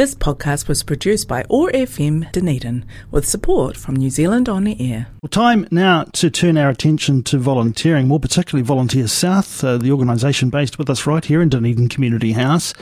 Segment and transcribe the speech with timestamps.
[0.00, 5.08] This podcast was produced by OAR FM Dunedin with support from New Zealand On Air.
[5.20, 9.92] Well, time now to turn our attention to volunteering, more particularly Volunteer South, uh, the
[9.92, 12.72] organisation based with us right here in Dunedin Community House.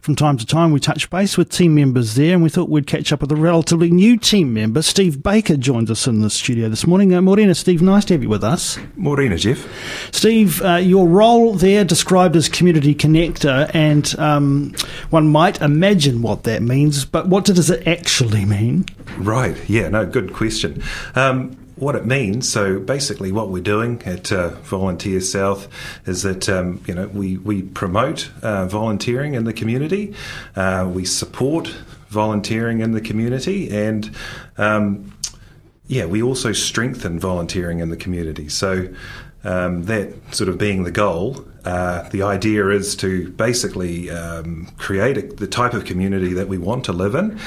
[0.00, 2.86] From time to time, we touch base with team members there, and we thought we'd
[2.86, 4.80] catch up with a relatively new team member.
[4.80, 7.12] Steve Baker joins us in the studio this morning.
[7.12, 8.78] Uh, Morena, Steve, nice to have you with us.
[8.94, 9.66] Morena, Jeff.
[10.14, 14.72] Steve, uh, your role there described as community connector, and um,
[15.10, 18.86] one might imagine what that means, but what does it actually mean?
[19.18, 20.82] Right, yeah, no, good question.
[21.14, 22.48] Um, what it means.
[22.48, 25.66] So basically, what we're doing at uh, Volunteer South
[26.06, 30.14] is that um, you know we we promote uh, volunteering in the community,
[30.56, 31.74] uh, we support
[32.08, 34.14] volunteering in the community, and
[34.58, 35.12] um,
[35.86, 38.48] yeah, we also strengthen volunteering in the community.
[38.48, 38.88] So
[39.42, 45.16] um, that sort of being the goal, uh, the idea is to basically um, create
[45.18, 47.38] a, the type of community that we want to live in,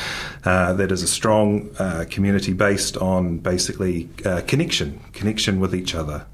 [0.45, 5.95] uh, that is a strong uh, community based on basically uh, connection, connection with each
[5.95, 6.25] other.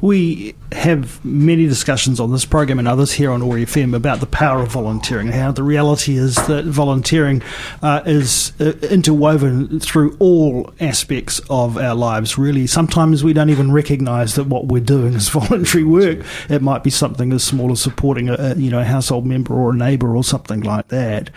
[0.00, 4.26] We have many discussions on this program and others here on OAR FM about the
[4.26, 7.42] power of volunteering and how the reality is that volunteering
[7.82, 12.38] uh, is uh, interwoven through all aspects of our lives.
[12.38, 16.24] Really, sometimes we don't even recognise that what we're doing is voluntary work.
[16.48, 19.54] It might be something as small as supporting a, a you know a household member
[19.54, 21.30] or a neighbour or something like that.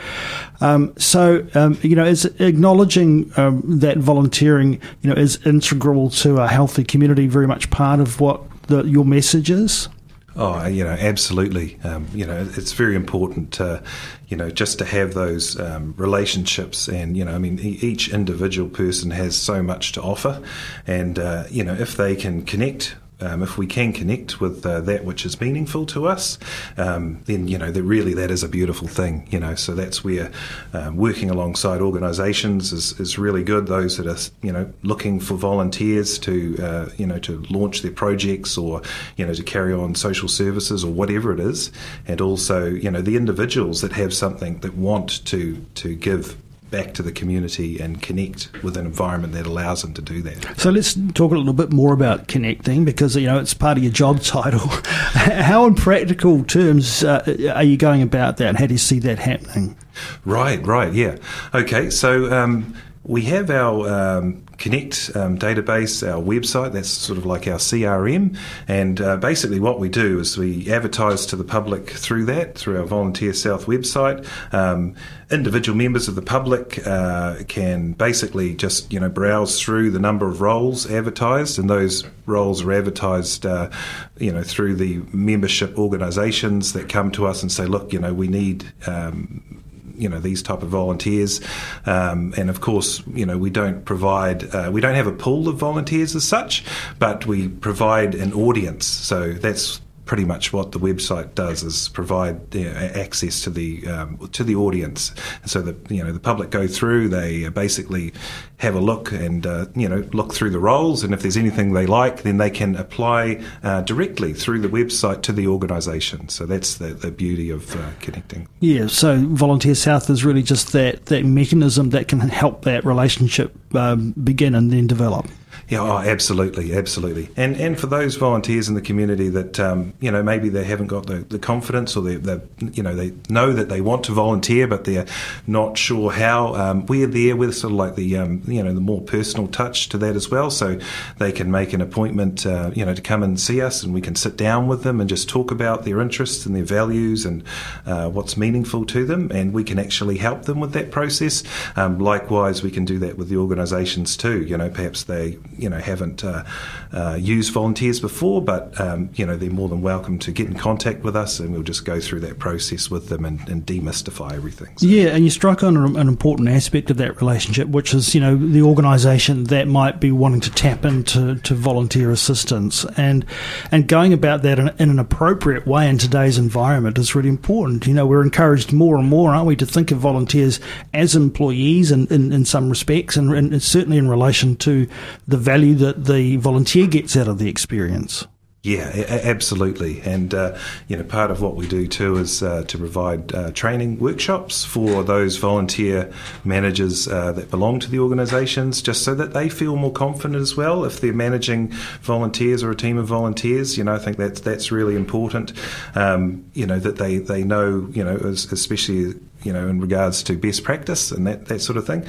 [0.63, 6.41] Um, so um, you know, is acknowledging um, that volunteering you know is integral to
[6.41, 9.89] a healthy community very much part of what the, your message is?
[10.35, 11.79] Oh, you know, absolutely.
[11.83, 13.83] Um, you know, it's very important, to,
[14.29, 16.87] you know, just to have those um, relationships.
[16.87, 20.41] And, you know, I mean, each individual person has so much to offer.
[20.87, 24.81] And, uh, you know, if they can connect um, if we can connect with uh,
[24.81, 26.37] that which is meaningful to us,
[26.77, 29.27] um, then you know that really that is a beautiful thing.
[29.31, 30.31] You know, so that's where
[30.73, 33.67] um, working alongside organisations is, is really good.
[33.67, 37.91] Those that are you know looking for volunteers to uh, you know to launch their
[37.91, 38.81] projects or
[39.15, 41.71] you know to carry on social services or whatever it is,
[42.07, 46.37] and also you know the individuals that have something that want to to give
[46.73, 50.59] back to the community and connect with an environment that allows them to do that.
[50.59, 53.83] So let's talk a little bit more about connecting because you know it's part of
[53.83, 54.67] your job title.
[55.13, 58.47] how, in practical terms, uh, are you going about that?
[58.47, 59.77] And how do you see that happening?
[60.25, 61.17] Right, right, yeah.
[61.53, 62.33] Okay, so.
[62.33, 67.57] Um, we have our um, Connect um, database, our website, that's sort of like our
[67.57, 68.37] CRM.
[68.67, 72.79] And uh, basically, what we do is we advertise to the public through that, through
[72.79, 74.25] our Volunteer South website.
[74.53, 74.95] Um,
[75.31, 80.27] individual members of the public uh, can basically just you know browse through the number
[80.27, 83.69] of roles advertised, and those roles are advertised uh,
[84.17, 88.13] you know through the membership organisations that come to us and say, look, you know,
[88.13, 89.62] we need um,
[89.95, 91.41] you know these type of volunteers,
[91.85, 95.47] um, and of course you know we don't provide uh, we don't have a pool
[95.47, 96.63] of volunteers as such,
[96.99, 98.85] but we provide an audience.
[98.85, 103.87] So that's pretty much what the website does is provide you know, access to the
[103.87, 105.13] um, to the audience,
[105.45, 107.09] so that you know the public go through.
[107.09, 108.13] They basically
[108.57, 111.73] have a look and uh, you know look through the roles, and if there's anything
[111.73, 116.29] they like, then they can apply uh, directly through the website to the organisation.
[116.29, 118.47] So that's the, the beauty of uh, connecting.
[118.59, 118.87] Yeah.
[118.87, 124.11] So Volunteer South is really just that that mechanism that can help that relationship um,
[124.23, 125.27] begin and then develop.
[125.69, 127.29] Yeah, oh, absolutely, absolutely.
[127.37, 130.87] And and for those volunteers in the community that um, you know maybe they haven't
[130.87, 134.11] got the, the confidence or they, they you know they know that they want to
[134.11, 135.05] volunteer but they're
[135.47, 136.53] not sure how.
[136.55, 139.89] Um, we're there with sort of like the um, you know the more personal touch
[139.89, 140.79] to that as well, so
[141.17, 144.01] they can make an appointment uh, you know to come and see us and we
[144.01, 147.43] can sit down with them and just talk about their interests and their values and
[147.85, 151.43] uh, what's meaningful to them, and we can actually help them with that process.
[151.75, 154.43] Um, likewise, we can do that with the organisations too.
[154.43, 156.43] You know, perhaps they you know haven't uh,
[156.91, 160.55] uh, used volunteers before, but um, you know they're more than welcome to get in
[160.55, 164.33] contact with us, and we'll just go through that process with them and, and demystify
[164.33, 164.75] everything.
[164.77, 164.85] So.
[164.85, 168.35] Yeah, and you strike on an important aspect of that relationship, which is you know
[168.35, 173.25] the organisation that might be wanting to tap into to volunteer assistance, and
[173.71, 177.87] and going about that in, in an appropriate way in today's environment is really important.
[177.87, 180.59] You know, we're encouraged more and more, aren't we, to think of volunteers
[180.93, 184.87] as employees in, in, in some respects, and, and certainly in relation to
[185.33, 188.27] the value that the volunteer gets out of the experience.
[188.61, 189.99] Yeah, absolutely.
[190.01, 190.55] And, uh,
[190.87, 194.63] you know, part of what we do too is uh, to provide uh, training workshops
[194.63, 196.13] for those volunteer
[196.45, 200.55] managers uh, that belong to the organisations, just so that they feel more confident as
[200.55, 201.69] well if they're managing
[202.03, 203.75] volunteers or a team of volunteers.
[203.75, 205.51] You know, I think that's, that's really important,
[205.95, 210.37] um, you know, that they, they know, you know, especially you know, in regards to
[210.37, 212.05] best practice and that, that sort of thing.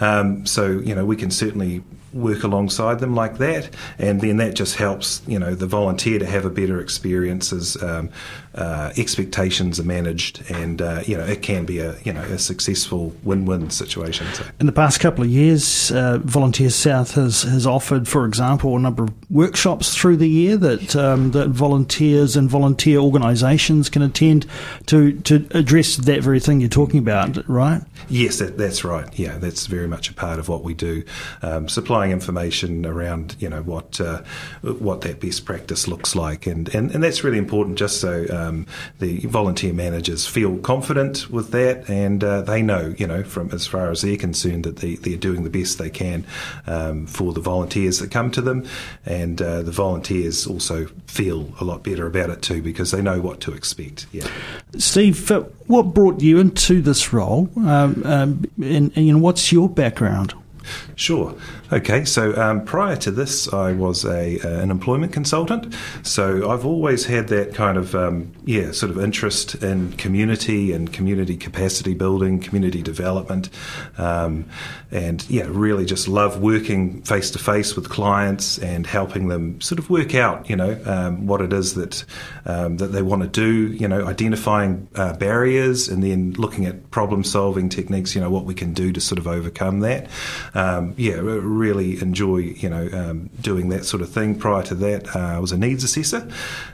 [0.00, 1.82] Um, so, you know, we can certainly
[2.12, 6.26] work alongside them like that, and then that just helps you know the volunteer to
[6.26, 8.10] have a better experience as um,
[8.54, 12.38] uh, expectations are managed, and uh, you know it can be a you know a
[12.38, 14.26] successful win-win situation.
[14.34, 14.44] So.
[14.60, 18.80] In the past couple of years, uh, Volunteer South has has offered, for example, a
[18.80, 24.46] number of workshops through the year that um, that volunteers and volunteer organisations can attend
[24.86, 27.82] to to address that very thing you're talking about, right?
[28.08, 29.06] Yes, that, that's right.
[29.18, 31.04] Yeah, that's very much a part of what we do.
[31.42, 34.22] Um, supply information around you know what uh,
[34.62, 38.66] what that best practice looks like, and, and, and that's really important just so um,
[38.98, 43.66] the volunteer managers feel confident with that, and uh, they know you know from as
[43.66, 46.24] far as they're concerned that they, they're doing the best they can
[46.66, 48.66] um, for the volunteers that come to them,
[49.04, 53.20] and uh, the volunteers also feel a lot better about it too because they know
[53.20, 54.06] what to expect.
[54.12, 54.28] Yeah,
[54.76, 59.68] Steve, uh, what brought you into this role, um, and, and you know, what's your
[59.68, 60.34] background?
[60.96, 61.34] Sure.
[61.72, 62.04] Okay.
[62.04, 65.74] So um, prior to this, I was a uh, an employment consultant.
[66.02, 70.92] So I've always had that kind of um, yeah sort of interest in community and
[70.92, 73.50] community capacity building, community development,
[73.98, 74.46] um,
[74.90, 79.78] and yeah, really just love working face to face with clients and helping them sort
[79.78, 82.04] of work out you know um, what it is that
[82.46, 83.72] um, that they want to do.
[83.72, 88.14] You know, identifying uh, barriers and then looking at problem solving techniques.
[88.14, 90.08] You know, what we can do to sort of overcome that
[90.58, 94.36] um, yeah, really enjoy you know um, doing that sort of thing.
[94.36, 96.28] Prior to that, uh, I was a needs assessor,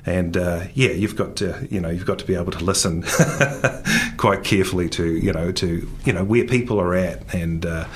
[0.06, 3.02] and uh, yeah, you've got to you know you've got to be able to listen
[4.16, 7.66] quite carefully to you know to you know where people are at and.
[7.66, 7.86] Uh,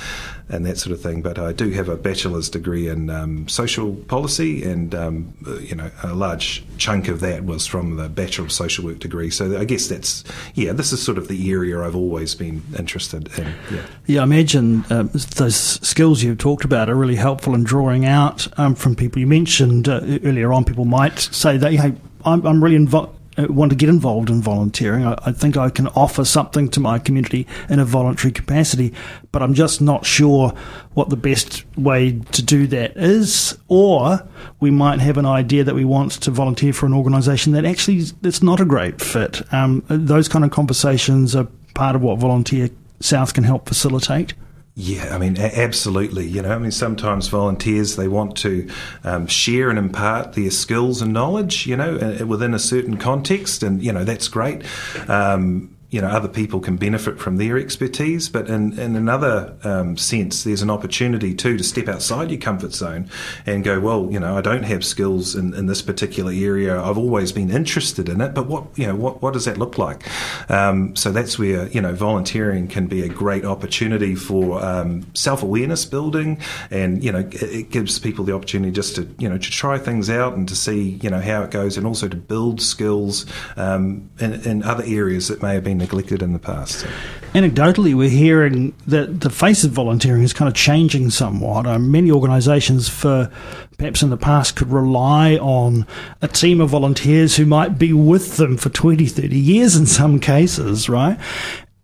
[0.49, 1.23] and that sort of thing.
[1.23, 5.91] But I do have a bachelor's degree in um, social policy, and um, you know,
[6.03, 9.31] a large chunk of that was from the Bachelor of Social Work degree.
[9.31, 10.25] So I guess that's
[10.55, 13.55] yeah, this is sort of the area I've always been interested in.
[13.71, 15.05] Yeah, yeah I imagine uh,
[15.37, 19.21] those skills you've talked about are really helpful in drawing out um, from people.
[19.21, 21.95] You mentioned uh, earlier on, people might say that hey,
[22.25, 25.07] I'm, I'm really involved want to get involved in volunteering.
[25.07, 28.93] I, I, think I can offer something to my community in a voluntary capacity,
[29.33, 30.53] but I'm just not sure
[30.95, 33.57] what the best way to do that is.
[33.69, 34.27] Or
[34.61, 38.05] we might have an idea that we want to volunteer for an organisation that actually
[38.23, 39.43] it's not a great fit.
[39.53, 42.71] Um, those kind of conversations are part of what Volunteer
[43.01, 44.35] South can help facilitate.
[44.81, 46.29] Yeah, I mean, absolutely.
[46.29, 48.71] You know, I mean, sometimes volunteers they want to
[49.03, 53.83] um, share and impart their skills and knowledge, you know, within a certain context, and
[53.83, 54.63] you know that's great.
[55.09, 59.97] Um, you know other people can benefit from their expertise, but in, in another um,
[59.97, 63.09] sense, there's an opportunity too to step outside your comfort zone
[63.47, 66.79] and go, well, you know, I don't have skills in, in this particular area.
[66.79, 69.79] I've always been interested in it, but what you know, what what does that look
[69.79, 70.05] like?
[70.51, 75.43] Um, so that's where you know volunteering can be a great opportunity for um, self
[75.43, 76.39] awareness building,
[76.71, 79.79] and you know, it, it gives people the opportunity just to you know to try
[79.79, 83.25] things out and to see you know how it goes, and also to build skills
[83.57, 86.87] um, in, in other areas that may have been neglected in the past.
[87.35, 91.67] Anecdotally, we're hearing that the face of volunteering is kind of changing somewhat.
[91.67, 93.31] Um, many organisations, for
[93.77, 95.87] perhaps in the past, could rely on
[96.21, 100.21] a team of volunteers who might be with them for 20, 30 years in some
[100.21, 101.19] cases, right?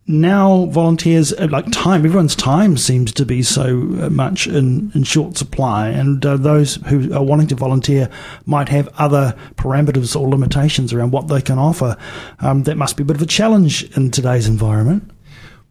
[0.06, 5.02] Now volunteers uh, like time everyone's time seems to be so uh, much in, in
[5.02, 8.10] short supply and uh, those who are wanting to volunteer
[8.44, 11.96] might have other parameters or limitations around what they can offer.
[12.40, 15.10] Um, that must be a bit of a challenge in today's environment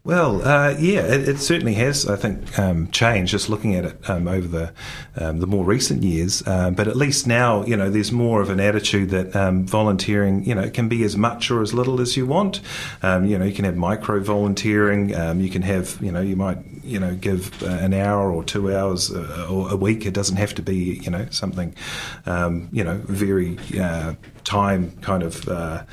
[0.06, 2.06] well, uh, yeah, it, it, certainly has.
[2.06, 4.74] I think um, changed just looking at it um, over the
[5.16, 6.46] um, the more recent years.
[6.46, 10.44] Um, but at least now, you know, there's more of an attitude that um, volunteering,
[10.44, 12.60] you know, can be as much or as little as you want.
[13.02, 15.10] Um, you know, you can have micro volunteering.
[15.40, 18.76] you can have, you know, you might, you know, give uh, an hour or two
[18.76, 20.06] hours uh, or a week.
[20.06, 21.74] It doesn't have to be, you know, something,
[22.26, 25.84] you know, very uh, time kind of uh,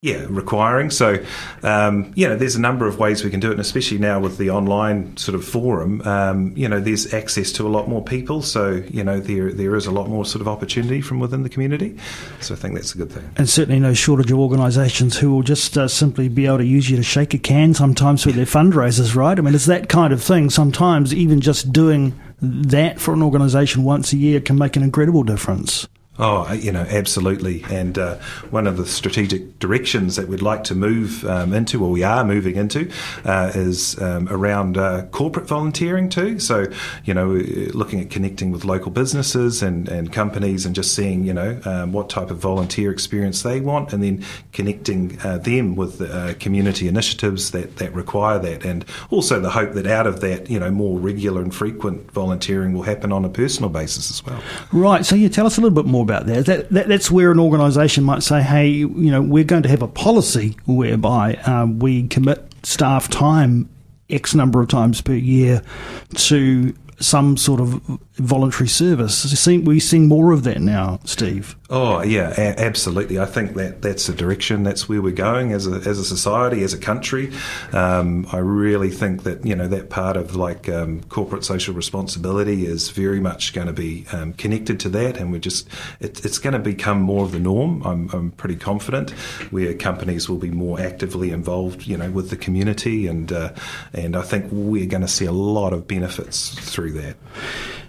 [0.00, 0.90] yeah, requiring.
[0.90, 1.24] So,
[1.64, 4.20] um, you know, there's a number of ways we can do it, and especially now
[4.20, 8.04] with the online sort of forum, um, you know, there's access to a lot more
[8.04, 8.40] people.
[8.40, 11.48] So, you know, there there is a lot more sort of opportunity from within the
[11.48, 11.98] community.
[12.40, 13.28] So, I think that's a good thing.
[13.36, 16.88] And certainly no shortage of organisations who will just uh, simply be able to use
[16.88, 19.36] you to shake a can sometimes for their fundraisers, right?
[19.36, 20.48] I mean, it's that kind of thing.
[20.48, 25.24] Sometimes even just doing that for an organisation once a year can make an incredible
[25.24, 25.88] difference.
[26.18, 27.64] Oh, you know, absolutely.
[27.70, 28.16] And uh,
[28.50, 32.24] one of the strategic directions that we'd like to move um, into, or we are
[32.24, 32.90] moving into,
[33.24, 36.40] uh, is um, around uh, corporate volunteering too.
[36.40, 36.66] So,
[37.04, 37.28] you know,
[37.72, 41.92] looking at connecting with local businesses and, and companies and just seeing, you know, um,
[41.92, 46.88] what type of volunteer experience they want and then connecting uh, them with uh, community
[46.88, 48.64] initiatives that, that require that.
[48.64, 52.72] And also the hope that out of that, you know, more regular and frequent volunteering
[52.72, 54.42] will happen on a personal basis as well.
[54.72, 55.06] Right.
[55.06, 56.46] So, you tell us a little bit more about that.
[56.46, 59.82] that, that that's where an organisation might say, hey, you know, we're going to have
[59.82, 63.68] a policy whereby um, we commit staff time
[64.08, 65.62] X number of times per year
[66.14, 67.80] to some sort of
[68.14, 69.46] voluntary service.
[69.46, 71.56] We're seeing more of that now, Steve.
[71.70, 73.18] Oh yeah, a- absolutely.
[73.18, 74.62] I think that that's the direction.
[74.62, 77.30] That's where we're going as a as a society, as a country.
[77.74, 82.64] Um, I really think that you know that part of like um, corporate social responsibility
[82.64, 85.68] is very much going to be um, connected to that, and we're just
[86.00, 87.82] it, it's going to become more of the norm.
[87.82, 89.10] I'm, I'm pretty confident
[89.50, 93.52] where companies will be more actively involved, you know, with the community, and uh,
[93.92, 97.16] and I think we're going to see a lot of benefits through that.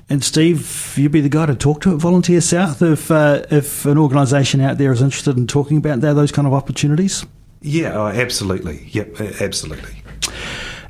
[0.10, 3.86] And Steve, you'd be the guy to talk to at Volunteer South if uh, if
[3.86, 7.26] an organisation out there is interested in talking about that, those kind of opportunities.
[7.62, 8.88] Yeah, oh, absolutely.
[8.92, 10.02] Yep, absolutely.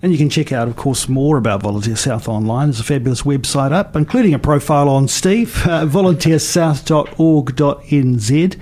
[0.01, 2.67] And you can check out, of course, more about Volunteer South online.
[2.67, 8.59] There's a fabulous website up, including a profile on Steve, uh, volunteersouth.org.nz.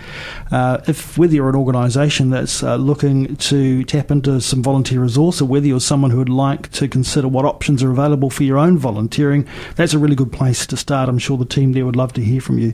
[0.50, 5.42] Uh, if whether you're an organisation that's uh, looking to tap into some volunteer resource,
[5.42, 8.58] or whether you're someone who would like to consider what options are available for your
[8.58, 11.10] own volunteering, that's a really good place to start.
[11.10, 12.74] I'm sure the team there would love to hear from you.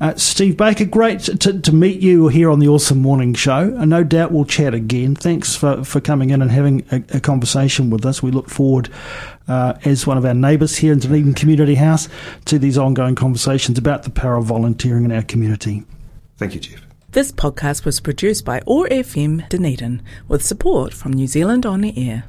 [0.00, 3.74] Uh, Steve Baker, great to, to, meet you here on the Awesome Morning Show.
[3.78, 5.14] And no doubt we'll chat again.
[5.14, 8.22] Thanks for, for coming in and having a, a conversation with us.
[8.22, 8.90] We look forward,
[9.48, 12.08] uh, as one of our neighbours here in Dunedin Community House,
[12.44, 15.84] to these ongoing conversations about the power of volunteering in our community.
[16.36, 16.82] Thank you, Jeff.
[17.12, 21.96] This podcast was produced by OAR FM Dunedin with support from New Zealand On the
[21.96, 22.24] Air.